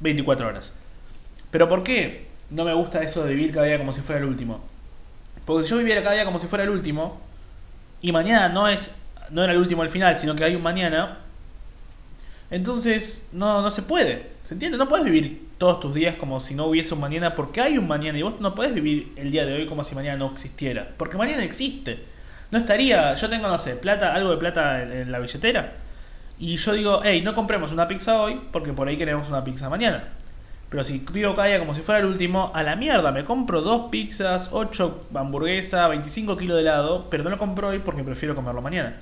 24 0.00 0.48
horas. 0.48 0.72
Pero 1.50 1.68
¿por 1.68 1.82
qué 1.82 2.28
no 2.48 2.64
me 2.64 2.72
gusta 2.72 3.02
eso 3.02 3.22
de 3.24 3.34
vivir 3.34 3.52
cada 3.52 3.66
día 3.66 3.76
como 3.76 3.92
si 3.92 4.00
fuera 4.00 4.22
el 4.22 4.26
último? 4.26 4.64
Porque 5.44 5.64
si 5.64 5.70
yo 5.70 5.76
viviera 5.76 6.02
cada 6.02 6.14
día 6.14 6.24
como 6.24 6.38
si 6.38 6.46
fuera 6.46 6.64
el 6.64 6.70
último, 6.70 7.20
y 8.00 8.12
mañana 8.12 8.48
no 8.48 8.66
es 8.66 8.94
no 9.34 9.42
era 9.42 9.52
el 9.52 9.58
último 9.58 9.82
al 9.82 9.90
final, 9.90 10.16
sino 10.16 10.36
que 10.36 10.44
hay 10.44 10.54
un 10.54 10.62
mañana, 10.62 11.18
entonces 12.52 13.28
no, 13.32 13.62
no 13.62 13.70
se 13.70 13.82
puede. 13.82 14.30
¿Se 14.44 14.54
entiende? 14.54 14.78
No 14.78 14.88
puedes 14.88 15.04
vivir 15.04 15.48
todos 15.58 15.80
tus 15.80 15.92
días 15.92 16.14
como 16.14 16.38
si 16.38 16.54
no 16.54 16.66
hubiese 16.66 16.94
un 16.94 17.00
mañana, 17.00 17.34
porque 17.34 17.60
hay 17.60 17.76
un 17.76 17.88
mañana 17.88 18.16
y 18.16 18.22
vos 18.22 18.40
no 18.40 18.54
puedes 18.54 18.72
vivir 18.72 19.12
el 19.16 19.32
día 19.32 19.44
de 19.44 19.54
hoy 19.54 19.66
como 19.66 19.82
si 19.82 19.96
mañana 19.96 20.18
no 20.18 20.30
existiera. 20.30 20.88
Porque 20.96 21.16
mañana 21.16 21.42
existe. 21.42 22.04
No 22.52 22.58
estaría, 22.58 23.12
yo 23.14 23.28
tengo, 23.28 23.48
no 23.48 23.58
sé, 23.58 23.74
plata, 23.74 24.14
algo 24.14 24.30
de 24.30 24.36
plata 24.36 24.82
en, 24.82 25.10
la 25.10 25.18
billetera. 25.18 25.72
Y 26.38 26.56
yo 26.56 26.72
digo, 26.72 27.00
hey, 27.02 27.20
no 27.22 27.34
compremos 27.34 27.72
una 27.72 27.88
pizza 27.88 28.22
hoy 28.22 28.40
porque 28.52 28.72
por 28.72 28.86
ahí 28.86 28.96
queremos 28.96 29.28
una 29.28 29.42
pizza 29.42 29.68
mañana. 29.68 30.10
Pero 30.68 30.84
si 30.84 31.04
vivo 31.12 31.34
cada 31.34 31.48
día 31.48 31.58
como 31.58 31.74
si 31.74 31.80
fuera 31.80 31.98
el 31.98 32.06
último, 32.06 32.52
a 32.54 32.62
la 32.62 32.76
mierda, 32.76 33.10
me 33.10 33.24
compro 33.24 33.62
dos 33.62 33.90
pizzas, 33.90 34.50
ocho 34.52 35.08
hamburguesas, 35.12 35.88
25 35.88 36.36
kilos 36.36 36.54
de 36.54 36.62
helado, 36.62 37.10
pero 37.10 37.24
no 37.24 37.30
lo 37.30 37.38
compro 37.38 37.68
hoy 37.68 37.80
porque 37.80 38.04
prefiero 38.04 38.36
comerlo 38.36 38.62
mañana. 38.62 38.94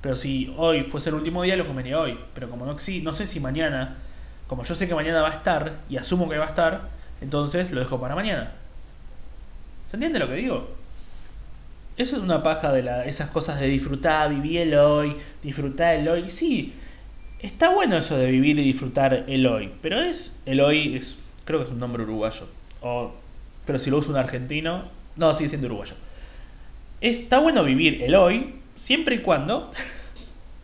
Pero 0.00 0.14
si 0.14 0.52
hoy 0.56 0.82
fuese 0.82 1.10
el 1.10 1.16
último 1.16 1.42
día, 1.42 1.56
lo 1.56 1.66
comería 1.66 1.98
hoy. 1.98 2.18
Pero 2.34 2.48
como 2.48 2.66
no, 2.66 2.74
no 2.74 3.12
sé 3.12 3.26
si 3.26 3.40
mañana, 3.40 3.96
como 4.46 4.62
yo 4.64 4.74
sé 4.74 4.86
que 4.86 4.94
mañana 4.94 5.22
va 5.22 5.30
a 5.30 5.34
estar, 5.34 5.80
y 5.88 5.96
asumo 5.96 6.28
que 6.28 6.38
va 6.38 6.46
a 6.46 6.48
estar, 6.48 6.88
entonces 7.20 7.70
lo 7.70 7.80
dejo 7.80 8.00
para 8.00 8.14
mañana. 8.14 8.52
¿Se 9.86 9.96
entiende 9.96 10.18
lo 10.18 10.28
que 10.28 10.34
digo? 10.34 10.68
Eso 11.96 12.16
es 12.16 12.22
una 12.22 12.44
paja 12.44 12.72
de 12.72 12.82
la, 12.84 13.04
esas 13.06 13.30
cosas 13.30 13.58
de 13.58 13.66
disfrutar, 13.66 14.30
vivir 14.30 14.60
el 14.60 14.74
hoy, 14.74 15.16
disfrutar 15.42 15.96
el 15.96 16.06
hoy. 16.08 16.30
Sí, 16.30 16.74
está 17.40 17.74
bueno 17.74 17.96
eso 17.96 18.16
de 18.16 18.30
vivir 18.30 18.56
y 18.58 18.62
disfrutar 18.62 19.24
el 19.26 19.46
hoy, 19.46 19.72
pero 19.82 20.00
es 20.00 20.40
el 20.46 20.60
hoy, 20.60 20.96
es, 20.96 21.18
creo 21.44 21.58
que 21.58 21.64
es 21.64 21.70
un 21.72 21.80
nombre 21.80 22.04
uruguayo. 22.04 22.46
O, 22.82 23.12
pero 23.66 23.80
si 23.80 23.90
lo 23.90 23.98
usa 23.98 24.12
un 24.12 24.16
argentino, 24.16 24.84
no, 25.16 25.34
sigue 25.34 25.48
siendo 25.48 25.66
uruguayo. 25.66 25.94
Está 27.00 27.40
bueno 27.40 27.64
vivir 27.64 28.02
el 28.02 28.14
hoy, 28.14 28.57
siempre 28.78 29.16
y 29.16 29.18
cuando 29.18 29.70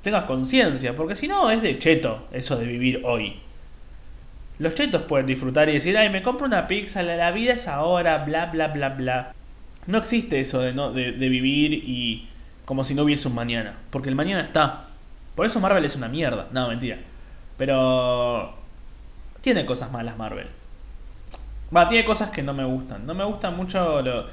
tengas 0.03 0.25
conciencia, 0.25 0.95
porque 0.95 1.17
si 1.17 1.29
no 1.29 1.51
es 1.51 1.61
de 1.61 1.79
cheto 1.79 2.29
eso 2.33 2.57
de 2.57 2.67
vivir 2.67 3.03
hoy. 3.05 3.41
Los 4.59 4.75
chetos 4.75 5.03
pueden 5.03 5.27
disfrutar 5.27 5.69
y 5.69 5.73
decir, 5.73 5.99
ay, 5.99 6.11
me 6.11 6.23
compro 6.23 6.47
una 6.47 6.69
pizza, 6.69 7.03
la, 7.03 7.31
vida 7.33 7.55
es 7.55 7.67
ahora, 7.67 8.25
bla, 8.25 8.47
bla, 8.47 8.69
bla, 8.69 8.91
bla. 8.91 9.35
No 9.87 9.99
existe 9.99 10.39
eso 10.39 10.61
de, 10.61 10.73
no, 10.73 10.93
de, 10.93 11.11
vivir 11.13 11.73
y 11.75 12.29
como 12.65 12.85
si 12.85 12.95
no 12.95 13.03
hubiese 13.03 13.27
un 13.27 13.35
mañana, 13.35 13.75
porque 13.91 14.09
el 14.09 14.15
mañana 14.15 14.43
está. 14.43 14.85
Por 15.35 15.45
eso 15.45 15.59
Marvel 15.59 15.85
es 15.85 15.97
una 15.97 16.09
mierda. 16.09 16.47
No, 16.53 16.69
mentira. 16.69 16.99
Pero 17.59 18.55
tiene 19.41 19.67
cosas 19.67 19.91
malas 19.91 20.17
Marvel. 20.17 20.47
Va, 21.77 21.89
tiene 21.89 22.05
cosas 22.05 22.31
que 22.31 22.43
no 22.43 22.55
me 22.55 22.65
gustan. 22.65 23.05
No 23.07 23.15
me 23.15 23.25
gusta 23.25 23.51
mucho 23.51 24.01
lo, 24.03 24.27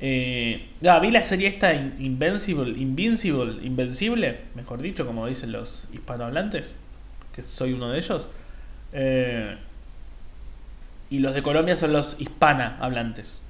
eh, 0.00 0.68
vi 0.80 1.10
la 1.10 1.22
serie 1.22 1.48
esta 1.48 1.72
Invincible, 1.74 2.78
Invincible, 2.78 3.64
Invencible, 3.64 4.40
mejor 4.54 4.82
dicho, 4.82 5.06
como 5.06 5.26
dicen 5.26 5.52
los 5.52 5.88
hispanohablantes, 5.92 6.76
que 7.34 7.42
soy 7.42 7.72
uno 7.72 7.90
de 7.90 7.98
ellos. 7.98 8.28
Eh, 8.92 9.56
y 11.10 11.18
los 11.18 11.34
de 11.34 11.42
Colombia 11.42 11.76
son 11.76 11.92
los 11.92 12.20
hispana 12.20 12.76
hablantes. 12.80 13.44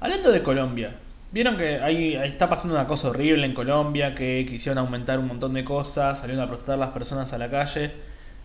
Hablando 0.00 0.30
de 0.30 0.42
Colombia, 0.42 0.94
vieron 1.32 1.56
que 1.56 1.80
ahí, 1.80 2.14
está 2.14 2.48
pasando 2.48 2.74
una 2.74 2.86
cosa 2.86 3.08
horrible 3.08 3.44
en 3.44 3.54
Colombia, 3.54 4.14
que 4.14 4.46
quisieron 4.48 4.78
aumentar 4.78 5.18
un 5.18 5.28
montón 5.28 5.54
de 5.54 5.64
cosas, 5.64 6.20
salieron 6.20 6.44
a 6.44 6.48
protestar 6.48 6.78
las 6.78 6.90
personas 6.90 7.32
a 7.32 7.38
la 7.38 7.50
calle. 7.50 7.92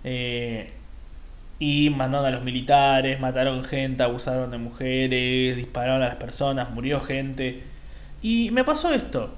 Eh, 0.03 0.71
y 1.59 1.89
mandaron 1.89 2.25
a 2.25 2.31
los 2.31 2.43
militares, 2.43 3.19
mataron 3.19 3.63
gente, 3.63 4.03
abusaron 4.03 4.51
de 4.51 4.57
mujeres, 4.57 5.55
dispararon 5.55 6.01
a 6.01 6.07
las 6.07 6.15
personas, 6.15 6.71
murió 6.71 6.99
gente. 6.99 7.63
Y 8.21 8.49
me 8.51 8.63
pasó 8.63 8.91
esto. 8.93 9.33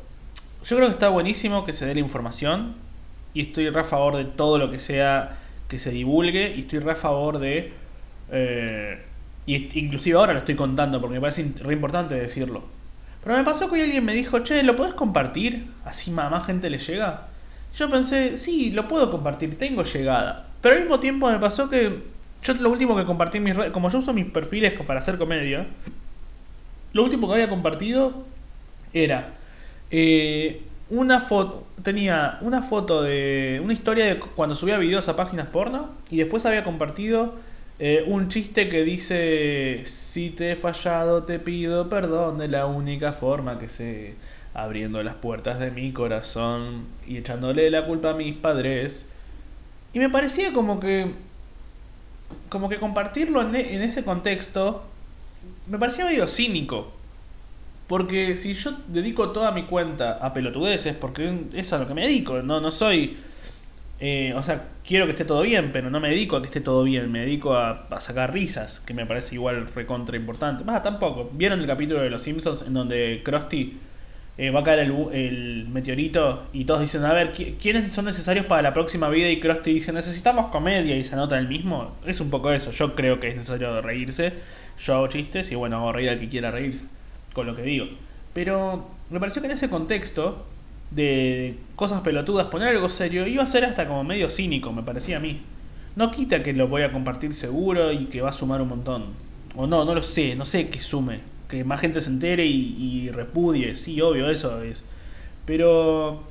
Yo 0.66 0.76
creo 0.78 0.88
que 0.88 0.94
está 0.94 1.10
buenísimo 1.10 1.66
que 1.66 1.74
se 1.74 1.86
dé 1.86 1.94
la 1.94 2.00
información 2.00 2.76
y 3.34 3.42
estoy 3.42 3.68
a 3.68 3.84
favor 3.84 4.18
de 4.18 4.26
todo 4.26 4.58
lo 4.58 4.72
que 4.72 4.80
sea 4.80 5.38
que 5.68 5.80
se 5.80 5.92
divulgue 5.92 6.56
y 6.56 6.62
estoy 6.62 6.80
a 6.90 6.96
favor 6.96 7.40
de... 7.40 7.74
Eh, 8.32 9.04
y 9.46 9.80
inclusive 9.80 10.18
ahora 10.18 10.34
lo 10.34 10.40
estoy 10.40 10.56
contando 10.56 11.00
porque 11.00 11.16
me 11.16 11.22
parece 11.22 11.52
re 11.62 11.74
importante 11.74 12.16
decirlo. 12.16 12.64
Pero 13.24 13.38
me 13.38 13.44
pasó 13.44 13.70
que 13.72 13.82
alguien 13.82 14.06
me 14.06 14.14
dijo, 14.14 14.40
che, 14.40 14.64
¿lo 14.64 14.76
puedes 14.76 14.94
compartir? 14.94 15.68
Así 15.84 16.12
más 16.12 16.46
gente 16.46 16.70
le 16.70 16.78
llega. 16.78 17.28
Yo 17.78 17.90
pensé, 17.90 18.38
sí, 18.38 18.72
lo 18.72 18.88
puedo 18.88 19.12
compartir, 19.12 19.58
tengo 19.58 19.84
llegada. 19.84 20.48
Pero 20.66 20.78
al 20.78 20.82
mismo 20.82 21.00
tiempo 21.00 21.30
me 21.30 21.38
pasó 21.38 21.70
que 21.70 22.00
yo 22.42 22.54
lo 22.56 22.72
último 22.72 22.96
que 22.96 23.06
compartí 23.06 23.40
mis 23.40 23.56
redes, 23.56 23.72
como 23.72 23.88
yo 23.92 24.00
uso 24.00 24.14
mis 24.14 24.26
perfiles 24.26 24.74
para 24.82 25.00
hacer 25.00 25.20
comedia, 25.20 25.68
lo 26.92 27.04
último 27.04 27.28
que 27.28 27.36
había 27.36 27.50
compartido 27.50 28.26
era 28.92 29.36
eh, 29.92 30.64
una 30.90 31.22
foto, 31.22 31.68
tenía 31.84 32.40
una 32.42 32.64
foto 32.64 33.04
de 33.04 33.62
una 33.64 33.74
historia 33.74 34.06
de 34.06 34.18
cuando 34.18 34.56
subía 34.56 34.80
videos 34.80 35.08
a 35.08 35.16
páginas 35.16 35.46
porno 35.50 35.92
y 36.10 36.18
después 36.18 36.48
había 36.48 36.64
compartido 36.64 37.36
eh, 37.78 38.04
un 38.08 38.30
chiste 38.30 38.68
que 38.68 38.82
dice 38.84 39.84
si 39.86 40.32
te 40.32 40.54
he 40.54 40.56
fallado 40.56 41.26
te 41.26 41.38
pido 41.38 41.90
perdón 41.90 42.40
de 42.40 42.48
la 42.48 42.66
única 42.66 43.14
forma 43.14 43.60
que 43.60 43.68
sé 43.68 44.16
abriendo 44.56 45.04
las 45.04 45.14
puertas 45.14 45.60
de 45.60 45.70
mi 45.70 45.92
corazón 45.92 46.86
y 47.06 47.18
echándole 47.18 47.70
la 47.70 47.86
culpa 47.86 48.10
a 48.10 48.14
mis 48.16 48.36
padres 48.36 49.06
y 49.96 50.00
me 50.00 50.10
parecía 50.10 50.52
como 50.52 50.80
que. 50.80 51.08
Como 52.50 52.68
que 52.68 52.78
compartirlo 52.78 53.42
en, 53.42 53.56
e, 53.56 53.84
ese 53.86 54.04
contexto. 54.04 54.84
Me 55.68 55.80
parecía 55.80 56.04
medio 56.04 56.28
cínico. 56.28 56.92
Porque 57.88 58.36
si 58.36 58.54
yo 58.54 58.74
dedico 58.90 59.32
toda 59.32 59.52
mi 59.52 59.64
cuenta 59.64 60.18
a 60.22 60.34
pelotudeces, 60.34 60.96
porque 60.96 61.46
es 61.54 61.72
a 61.72 61.78
lo 61.78 61.88
que 61.88 61.94
me 61.94 62.02
dedico, 62.02 62.42
no, 62.42 62.60
no 62.60 62.72
soy. 62.72 63.16
Eh, 64.02 64.34
o 64.36 64.44
sea, 64.44 64.68
quiero 64.86 65.06
que 65.06 65.12
esté 65.12 65.24
todo 65.24 65.42
bien, 65.44 65.70
pero 65.72 65.90
no 65.90 66.02
me 66.02 66.10
dedico 66.10 66.36
a 66.36 66.42
que 66.42 66.48
esté 66.48 66.60
todo 66.60 66.84
bien, 66.84 67.10
me 67.10 67.22
dedico 67.22 67.56
a, 67.56 67.88
a 67.90 68.02
sacar 68.02 68.34
risas, 68.34 68.82
que 68.82 68.94
me 68.94 69.06
parece 69.06 69.36
igual 69.36 69.68
recontra 69.74 70.18
importante. 70.18 70.66
Más 70.66 70.84
tampoco. 70.84 71.30
¿Vieron 71.32 71.62
el 71.62 71.68
capítulo 71.68 72.02
de 72.02 72.10
Los 72.10 72.24
Simpsons 72.24 72.64
en 72.64 72.74
donde 72.74 73.22
Krusty 73.24 73.80
eh, 74.38 74.50
va 74.50 74.60
a 74.60 74.63
caer 74.63 74.80
el, 74.80 75.68
meteorito 75.70 76.44
y 76.51 76.65
todos 76.65 76.82
dicen, 76.82 77.06
a 77.06 77.13
ver, 77.13 77.32
¿quiénes 77.32 77.94
son 77.94 78.06
necesarios 78.06 78.46
para 78.46 78.62
la 78.62 78.74
próxima 78.74 79.08
vida? 79.10 79.30
Y 79.30 79.39
Krusty 79.39 79.74
dice, 79.74 79.94
necesitamos 79.94 80.51
comedia 80.51 80.98
y 80.98 81.06
se 81.06 81.13
anota 81.13 81.38
el 81.38 81.48
mismo. 81.48 81.96
Es 82.06 82.20
un 82.20 82.30
poco 82.30 82.51
eso, 82.51 82.72
yo 82.72 82.96
creo 82.96 83.20
que 83.20 83.30
es 83.30 83.36
necesario 83.36 83.82
reírse, 83.82 84.34
yo 84.77 84.96
hago 84.96 85.08
chistes 85.08 85.51
y 85.51 85.56
bueno, 85.56 85.77
hago 85.77 85.94
reír 85.94 86.10
al 86.10 86.20
que 86.20 86.27
quiera 86.27 86.51
reírse 86.51 86.86
con 87.34 87.48
lo 87.48 87.56
que 87.56 87.62
digo. 87.62 87.88
Pero 88.34 88.89
me 89.10 89.20
pareció 89.20 89.42
que 89.42 89.48
en 89.48 89.54
ese 89.54 89.70
contexto 89.70 90.46
de 90.92 91.56
cosas 91.77 92.01
pelotudas, 92.01 92.48
poner 92.48 92.70
algo 92.70 92.89
serio, 92.89 93.27
iba 93.27 93.44
a 93.44 93.48
ser 93.48 93.63
hasta 93.63 93.88
como 93.88 94.04
medio 94.04 94.30
cínico, 94.30 94.74
me 94.74 94.84
parecía 94.84 95.18
a 95.18 95.22
mí. 95.22 95.42
No 95.96 96.12
quita 96.12 96.44
que 96.44 96.51
lo 96.51 96.68
voy 96.68 96.82
a 96.82 96.92
compartir 96.92 97.34
seguro 97.34 97.94
y 97.94 98.08
que 98.08 98.22
va 98.22 98.32
a 98.32 98.34
sumar 98.34 98.62
un 98.62 98.68
montón. 98.68 99.06
O 99.56 99.65
no, 99.65 99.86
no 99.86 99.96
lo 99.96 100.04
sé, 100.04 100.36
no 100.36 100.44
sé 100.44 100.68
qué 100.68 100.82
sume 100.82 101.35
que 101.48 101.64
más 101.64 101.80
gente 101.80 102.02
se 102.02 102.10
entere 102.10 102.46
y, 102.46 103.10
repudie, 103.12 103.75
sí, 103.75 104.02
obvio, 104.02 104.30
eso 104.30 104.62
es. 104.62 104.84
Pero, 105.46 106.24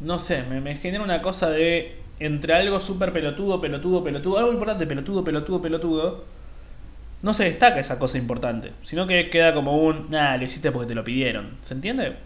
no 0.00 0.18
sé, 0.18 0.42
me, 0.44 0.76
genera 0.76 1.04
una 1.04 1.22
cosa 1.22 1.50
de 1.50 1.96
entre 2.18 2.54
algo 2.54 2.80
súper 2.80 3.12
pelotudo, 3.12 3.60
pelotudo, 3.60 4.02
pelotudo, 4.02 4.38
algo 4.38 4.52
importante, 4.52 4.86
pelotudo, 4.86 5.24
pelotudo, 5.24 5.62
pelotudo. 5.62 6.24
No 7.22 7.32
se 7.34 7.44
destaca 7.44 7.80
esa 7.80 7.98
cosa 7.98 8.18
importante, 8.18 8.72
sino 8.82 9.06
que 9.06 9.30
queda 9.30 9.54
como 9.54 9.78
un, 9.78 10.10
nada, 10.10 10.36
lo 10.36 10.44
hiciste 10.44 10.70
porque 10.70 10.88
te 10.88 10.94
lo 10.94 11.04
pidieron. 11.04 11.56
¿Se 11.62 11.74
entiende? 11.74 12.16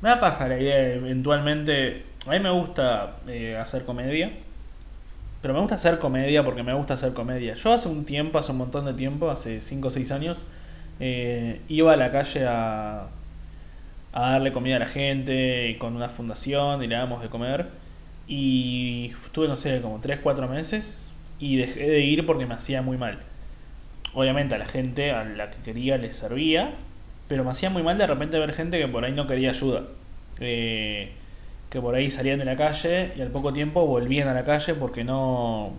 Me 0.00 0.10
da 0.10 0.20
paja 0.20 0.48
la 0.48 0.60
idea 0.60 0.94
eventualmente. 0.94 2.04
A 2.26 2.30
mí 2.30 2.40
me 2.40 2.50
gusta 2.50 3.16
eh, 3.26 3.56
hacer 3.56 3.84
comedia. 3.84 4.32
Pero 5.44 5.52
me 5.52 5.60
gusta 5.60 5.74
hacer 5.74 5.98
comedia 5.98 6.42
porque 6.42 6.62
me 6.62 6.72
gusta 6.72 6.94
hacer 6.94 7.12
comedia. 7.12 7.52
Yo 7.52 7.74
hace 7.74 7.86
un 7.86 8.06
tiempo, 8.06 8.38
hace 8.38 8.52
un 8.52 8.56
montón 8.56 8.86
de 8.86 8.94
tiempo, 8.94 9.30
hace 9.30 9.60
5 9.60 9.88
o 9.88 9.90
6 9.90 10.10
años, 10.12 10.42
eh, 11.00 11.60
iba 11.68 11.92
a 11.92 11.96
la 11.98 12.10
calle 12.10 12.46
a, 12.46 13.08
a 14.14 14.30
darle 14.30 14.52
comida 14.52 14.76
a 14.76 14.78
la 14.78 14.86
gente 14.88 15.76
con 15.78 15.96
una 15.96 16.08
fundación 16.08 16.82
y 16.82 16.86
le 16.86 16.94
damos 16.94 17.20
de 17.20 17.28
comer. 17.28 17.66
Y 18.26 19.12
estuve, 19.26 19.46
no 19.46 19.58
sé, 19.58 19.82
como 19.82 20.00
3, 20.00 20.20
4 20.22 20.48
meses 20.48 21.10
y 21.38 21.56
dejé 21.58 21.90
de 21.90 22.00
ir 22.00 22.24
porque 22.24 22.46
me 22.46 22.54
hacía 22.54 22.80
muy 22.80 22.96
mal. 22.96 23.18
Obviamente 24.14 24.54
a 24.54 24.58
la 24.58 24.66
gente 24.66 25.10
a 25.10 25.26
la 25.26 25.50
que 25.50 25.58
quería 25.62 25.98
le 25.98 26.10
servía, 26.14 26.70
pero 27.28 27.44
me 27.44 27.50
hacía 27.50 27.68
muy 27.68 27.82
mal 27.82 27.98
de 27.98 28.06
repente 28.06 28.38
ver 28.38 28.54
gente 28.54 28.78
que 28.78 28.88
por 28.88 29.04
ahí 29.04 29.12
no 29.12 29.26
quería 29.26 29.50
ayuda. 29.50 29.82
Eh, 30.40 31.12
que 31.74 31.80
por 31.80 31.96
ahí 31.96 32.08
salían 32.08 32.38
de 32.38 32.44
la 32.44 32.54
calle 32.54 33.10
y 33.16 33.20
al 33.20 33.32
poco 33.32 33.52
tiempo 33.52 33.84
volvían 33.84 34.28
a 34.28 34.32
la 34.32 34.44
calle 34.44 34.74
porque 34.74 35.02
no... 35.02 35.72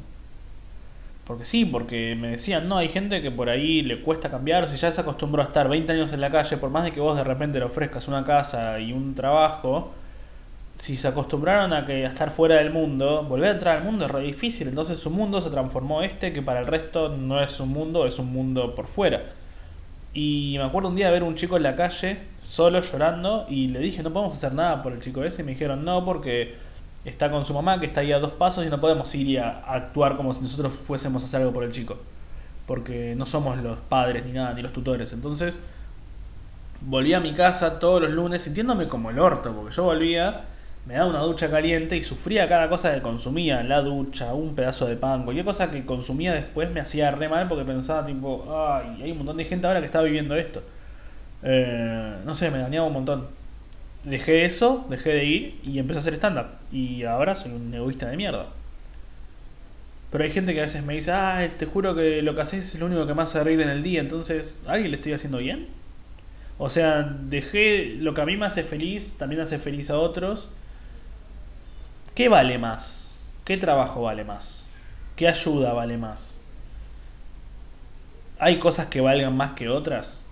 Porque 1.23 1.45
sí, 1.45 1.63
porque 1.63 2.17
me 2.19 2.31
decían, 2.31 2.67
no, 2.67 2.75
hay 2.75 2.89
gente 2.89 3.21
que 3.21 3.31
por 3.31 3.47
ahí 3.47 3.81
le 3.81 4.01
cuesta 4.01 4.29
cambiar, 4.29 4.67
si 4.67 4.75
ya 4.75 4.91
se 4.91 4.99
acostumbró 4.99 5.41
a 5.41 5.45
estar 5.45 5.69
20 5.69 5.93
años 5.93 6.11
en 6.11 6.19
la 6.19 6.29
calle, 6.29 6.57
por 6.57 6.69
más 6.69 6.83
de 6.83 6.91
que 6.91 6.99
vos 6.99 7.15
de 7.15 7.23
repente 7.23 7.59
le 7.59 7.65
ofrezcas 7.65 8.09
una 8.09 8.25
casa 8.25 8.77
y 8.77 8.91
un 8.91 9.15
trabajo, 9.15 9.93
si 10.79 10.97
se 10.97 11.07
acostumbraron 11.07 11.71
a, 11.71 11.85
que, 11.85 12.05
a 12.05 12.09
estar 12.09 12.29
fuera 12.29 12.55
del 12.55 12.71
mundo, 12.71 13.23
volver 13.23 13.51
a 13.51 13.53
entrar 13.53 13.77
al 13.77 13.85
mundo 13.85 14.05
es 14.05 14.11
re 14.11 14.19
difícil, 14.19 14.67
entonces 14.67 14.99
su 14.99 15.09
mundo 15.09 15.39
se 15.39 15.49
transformó 15.49 16.01
este, 16.01 16.33
que 16.33 16.41
para 16.41 16.59
el 16.59 16.67
resto 16.67 17.07
no 17.07 17.39
es 17.41 17.57
un 17.61 17.69
mundo, 17.69 18.05
es 18.05 18.19
un 18.19 18.33
mundo 18.33 18.75
por 18.75 18.87
fuera. 18.87 19.23
Y 20.17 20.55
me 20.57 20.63
acuerdo 20.63 20.87
un 20.87 20.95
día 20.95 21.07
de 21.07 21.11
ver 21.11 21.23
un 21.23 21.35
chico 21.35 21.57
en 21.57 21.63
la 21.63 21.75
calle, 21.75 22.19
solo 22.39 22.79
llorando, 22.79 23.45
y 23.49 23.67
le 23.67 23.79
dije, 23.79 24.01
no 24.01 24.13
podemos 24.13 24.33
hacer 24.33 24.53
nada 24.53 24.81
por 24.81 24.93
el 24.93 25.01
chico 25.01 25.21
ese. 25.25 25.41
Y 25.41 25.45
me 25.45 25.51
dijeron, 25.51 25.83
no, 25.83 26.05
porque 26.05 26.55
está 27.03 27.29
con 27.29 27.43
su 27.43 27.53
mamá, 27.53 27.81
que 27.81 27.87
está 27.87 27.99
ahí 27.99 28.13
a 28.13 28.19
dos 28.19 28.31
pasos, 28.31 28.65
y 28.65 28.69
no 28.69 28.79
podemos 28.79 29.13
ir 29.13 29.27
y 29.27 29.35
a, 29.35 29.59
actuar 29.67 30.15
como 30.15 30.31
si 30.31 30.41
nosotros 30.41 30.71
fuésemos 30.87 31.21
a 31.21 31.25
hacer 31.25 31.41
algo 31.41 31.51
por 31.51 31.65
el 31.65 31.73
chico. 31.73 31.97
Porque 32.65 33.13
no 33.17 33.25
somos 33.25 33.57
los 33.57 33.77
padres 33.77 34.25
ni 34.25 34.31
nada, 34.31 34.53
ni 34.53 34.61
los 34.61 34.71
tutores. 34.71 35.11
Entonces, 35.11 35.59
volví 36.79 37.13
a 37.13 37.19
mi 37.19 37.33
casa 37.33 37.77
todos 37.77 38.01
los 38.01 38.11
lunes 38.11 38.41
sintiéndome 38.41 38.87
como 38.87 39.09
el 39.09 39.19
orto, 39.19 39.53
porque 39.53 39.75
yo 39.75 39.83
volvía, 39.83 40.45
me 40.85 40.93
daba 40.93 41.07
una 41.07 41.19
ducha 41.19 41.49
caliente 41.49 41.97
y 41.97 42.03
sufría 42.03 42.47
cada 42.47 42.69
cosa 42.69 42.93
que 42.93 43.01
consumía, 43.01 43.63
la 43.63 43.81
ducha, 43.81 44.33
un 44.33 44.55
pedazo 44.55 44.85
de 44.85 44.95
pan, 44.95 45.23
cualquier 45.23 45.45
cosa 45.45 45.71
que 45.71 45.83
consumía 45.85 46.33
después 46.33 46.69
me 46.69 46.79
hacía 46.79 47.11
re 47.11 47.27
mal 47.27 47.47
porque 47.47 47.65
pensaba 47.65 48.05
tipo, 48.05 48.45
ay, 48.49 49.01
hay 49.01 49.11
un 49.11 49.17
montón 49.17 49.37
de 49.37 49.45
gente 49.45 49.65
ahora 49.65 49.79
que 49.79 49.87
está 49.87 50.01
viviendo 50.01 50.35
esto. 50.35 50.61
Eh, 51.43 52.15
no 52.25 52.35
sé, 52.35 52.51
me 52.51 52.59
dañaba 52.59 52.87
un 52.87 52.93
montón. 52.93 53.27
Dejé 54.03 54.45
eso, 54.45 54.85
dejé 54.89 55.11
de 55.11 55.25
ir 55.25 55.59
y 55.63 55.79
empecé 55.79 55.99
a 55.99 56.01
hacer 56.01 56.13
stand-up. 56.15 56.47
Y 56.71 57.03
ahora 57.03 57.35
soy 57.35 57.51
un 57.51 57.73
egoísta 57.73 58.07
de 58.07 58.17
mierda. 58.17 58.47
Pero 60.11 60.23
hay 60.23 60.29
gente 60.29 60.53
que 60.53 60.59
a 60.59 60.63
veces 60.63 60.83
me 60.83 60.93
dice, 60.93 61.11
ah, 61.11 61.49
te 61.57 61.65
juro 61.65 61.95
que 61.95 62.21
lo 62.21 62.35
que 62.35 62.41
haces 62.41 62.73
es 62.73 62.79
lo 62.79 62.85
único 62.85 63.05
que 63.07 63.13
más 63.13 63.29
hace 63.29 63.43
reír 63.43 63.61
en 63.61 63.69
el 63.69 63.83
día, 63.83 63.99
entonces, 63.99 64.61
¿a 64.67 64.73
alguien 64.73 64.91
le 64.91 64.97
estoy 64.97 65.13
haciendo 65.13 65.39
bien? 65.39 65.67
O 66.57 66.69
sea, 66.69 67.03
dejé 67.03 67.95
lo 67.99 68.13
que 68.13 68.21
a 68.21 68.25
mí 68.25 68.37
me 68.37 68.45
hace 68.45 68.63
feliz, 68.63 69.15
también 69.17 69.41
hace 69.41 69.59
feliz 69.59 69.89
a 69.89 69.97
otros. 69.99 70.49
¿Qué 72.15 72.29
vale 72.29 72.57
más? 72.57 73.19
¿Qué 73.43 73.57
trabajo 73.57 74.03
vale 74.03 74.23
más? 74.23 74.69
¿Qué 75.17 75.27
ayuda 75.27 75.73
vale 75.73 75.97
más? 75.97 76.39
¿Hay 78.39 78.57
cosas 78.57 78.87
que 78.87 79.01
valgan 79.01 79.35
más 79.35 79.51
que 79.51 79.67
otras? 79.67 80.23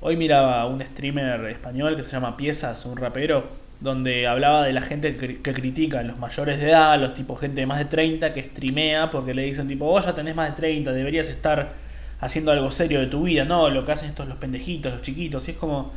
Hoy 0.00 0.16
miraba 0.16 0.64
un 0.66 0.80
streamer 0.80 1.44
español 1.46 1.96
que 1.96 2.04
se 2.04 2.12
llama 2.12 2.36
Piezas, 2.36 2.86
un 2.86 2.98
rapero, 2.98 3.48
donde 3.80 4.28
hablaba 4.28 4.62
de 4.64 4.72
la 4.72 4.82
gente 4.82 5.16
que, 5.16 5.52
critica, 5.52 6.04
los 6.04 6.18
mayores 6.18 6.60
de 6.60 6.70
edad, 6.70 6.96
los 7.00 7.14
tipos 7.14 7.40
gente 7.40 7.62
de 7.62 7.66
más 7.66 7.78
de 7.78 7.86
30 7.86 8.32
que 8.32 8.44
streamea 8.44 9.10
porque 9.10 9.34
le 9.34 9.42
dicen 9.42 9.66
tipo, 9.66 9.86
vos 9.86 10.04
ya 10.04 10.14
tenés 10.14 10.36
más 10.36 10.50
de 10.50 10.54
30, 10.54 10.92
deberías 10.92 11.26
estar 11.26 11.72
haciendo 12.20 12.52
algo 12.52 12.70
serio 12.70 13.00
de 13.00 13.08
tu 13.08 13.24
vida, 13.24 13.44
no, 13.44 13.68
lo 13.68 13.84
que 13.84 13.90
hacen 13.90 14.10
estos 14.10 14.28
los 14.28 14.38
pendejitos, 14.38 14.92
los 14.92 15.02
chiquitos, 15.02 15.48
y 15.48 15.50
es 15.50 15.56
como, 15.56 15.90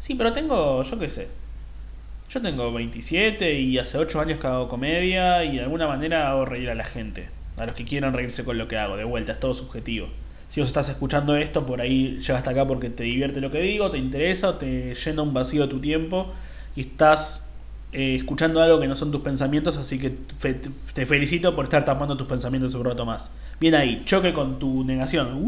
sí, 0.00 0.16
pero 0.16 0.32
tengo, 0.32 0.82
yo 0.82 0.98
qué 0.98 1.08
sé, 1.08 1.28
yo 2.28 2.42
tengo 2.42 2.72
27 2.72 3.60
y 3.60 3.78
hace 3.78 3.98
8 3.98 4.20
años 4.20 4.40
que 4.40 4.46
hago 4.46 4.68
comedia 4.68 5.44
y 5.44 5.56
de 5.56 5.62
alguna 5.62 5.86
manera 5.86 6.30
hago 6.30 6.44
reír 6.44 6.70
a 6.70 6.74
la 6.74 6.84
gente, 6.84 7.28
a 7.58 7.66
los 7.66 7.74
que 7.74 7.84
quieran 7.84 8.12
reírse 8.14 8.44
con 8.44 8.58
lo 8.58 8.68
que 8.68 8.76
hago, 8.76 8.96
de 8.96 9.04
vuelta, 9.04 9.32
es 9.32 9.40
todo 9.40 9.54
subjetivo. 9.54 10.08
Si 10.48 10.60
vos 10.60 10.68
estás 10.68 10.88
escuchando 10.88 11.36
esto, 11.36 11.66
por 11.66 11.80
ahí 11.80 12.18
llegaste 12.18 12.50
acá 12.50 12.66
porque 12.66 12.90
te 12.90 13.04
divierte 13.04 13.40
lo 13.40 13.50
que 13.50 13.60
digo, 13.60 13.90
te 13.90 13.98
interesa 13.98 14.50
o 14.50 14.54
te 14.54 14.94
llena 14.94 15.22
un 15.22 15.34
vacío 15.34 15.62
de 15.62 15.68
tu 15.68 15.80
tiempo 15.80 16.32
y 16.74 16.82
estás 16.82 17.48
eh, 17.92 18.14
escuchando 18.16 18.60
algo 18.60 18.80
que 18.80 18.86
no 18.86 18.96
son 18.96 19.10
tus 19.10 19.22
pensamientos, 19.22 19.76
así 19.76 19.98
que 19.98 20.10
te 20.94 21.06
felicito 21.06 21.54
por 21.54 21.64
estar 21.64 21.84
tapando 21.84 22.16
tus 22.16 22.26
pensamientos 22.26 22.74
un 22.74 22.84
rato 22.84 23.04
más. 23.04 23.30
Bien 23.58 23.74
ahí, 23.74 24.02
choque 24.04 24.32
con 24.32 24.58
tu 24.58 24.84
negación. 24.84 25.42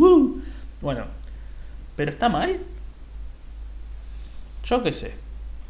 Bueno, 0.81 1.05
pero 1.97 2.11
está 2.11 2.29
mal. 2.29 2.59
Yo 4.65 4.83
qué 4.83 4.93
sé. 4.93 5.15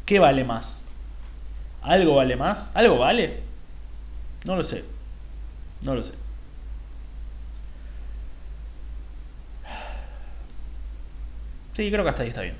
¿Qué 0.05 0.19
vale 0.19 0.43
más? 0.43 0.83
¿Algo 1.89 2.13
vale 2.17 2.35
más? 2.35 2.69
¿Algo 2.75 2.99
vale? 2.99 3.39
No 4.45 4.55
lo 4.55 4.63
sé. 4.63 4.83
No 5.81 5.95
lo 5.95 6.03
sé. 6.03 6.13
Sí, 11.73 11.89
creo 11.89 12.03
que 12.03 12.09
hasta 12.11 12.21
ahí 12.21 12.29
está 12.29 12.41
bien. 12.41 12.55